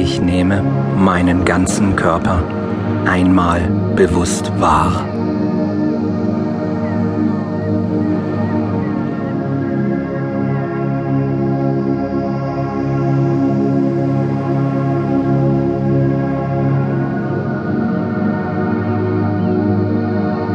Ich 0.00 0.20
nehme 0.20 0.62
meinen 0.96 1.44
ganzen 1.44 1.96
Körper 1.96 2.40
einmal 3.04 3.62
bewusst 3.96 4.52
wahr. 4.60 5.04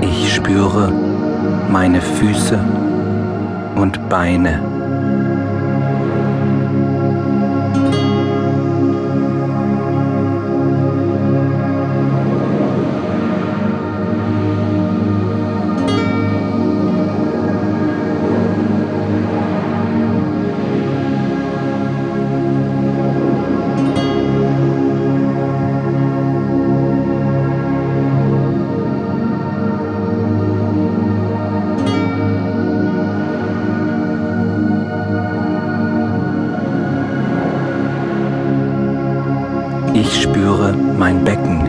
Ich 0.00 0.34
spüre 0.34 0.92
meine 1.70 2.00
Füße 2.00 2.58
und 3.76 4.08
Beine. 4.08 4.77
Mein 40.72 41.24
Becken, 41.24 41.62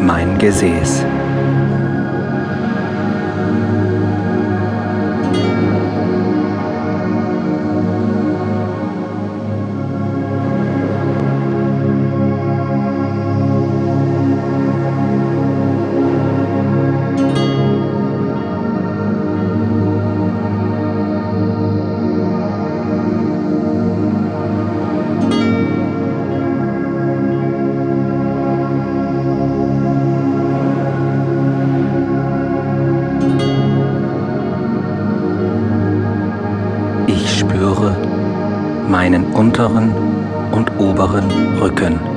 mein 0.00 0.38
Gesäß. 0.38 1.04
Spüre 37.40 37.96
meinen 38.88 39.24
unteren 39.32 39.94
und 40.52 40.70
oberen 40.78 41.30
Rücken. 41.60 42.09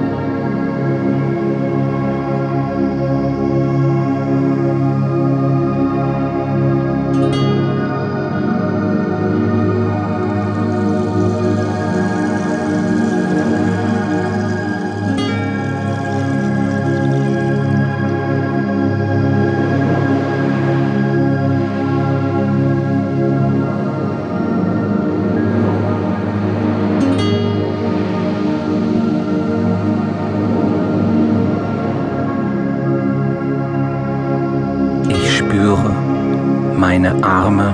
Meine 36.94 37.24
Arme 37.24 37.74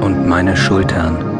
und 0.00 0.28
meine 0.28 0.56
Schultern. 0.56 1.33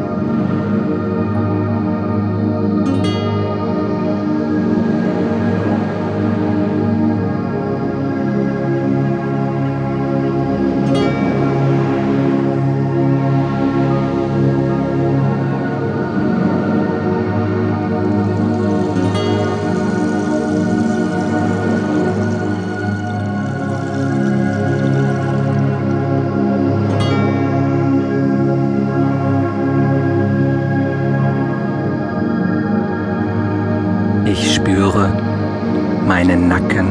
Meinen 36.07 36.47
Nacken, 36.47 36.87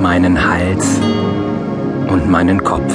meinen 0.00 0.48
Hals 0.48 1.00
und 2.08 2.28
meinen 2.30 2.62
Kopf. 2.62 2.94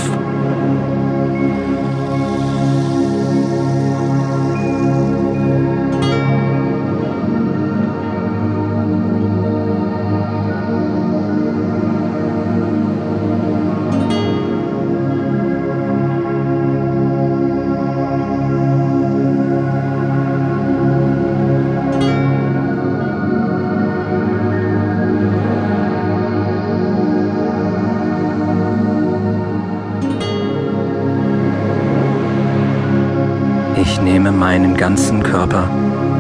Ich 33.92 34.00
nehme 34.00 34.32
meinen 34.32 34.78
ganzen 34.78 35.22
Körper 35.22 35.70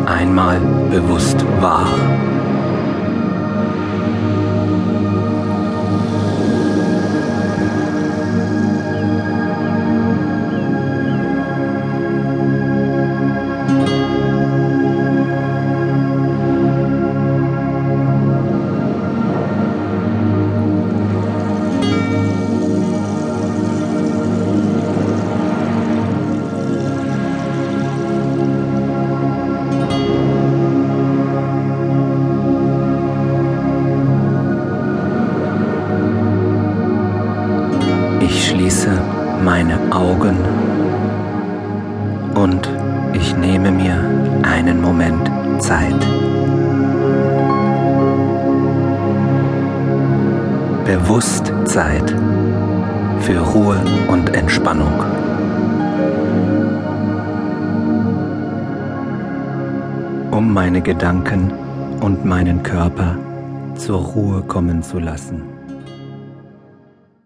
einmal 0.05 0.59
bewusst 0.89 1.37
wahr. 1.61 1.87
Zeit. 45.71 46.01
Bewusst 50.83 51.53
Zeit 51.63 52.09
für 53.21 53.39
Ruhe 53.39 53.81
und 54.09 54.35
Entspannung. 54.35 54.91
Um 60.31 60.53
meine 60.53 60.81
Gedanken 60.81 61.53
und 62.01 62.25
meinen 62.25 62.63
Körper 62.63 63.17
zur 63.75 64.01
Ruhe 64.01 64.41
kommen 64.41 64.83
zu 64.83 64.99
lassen. 64.99 65.50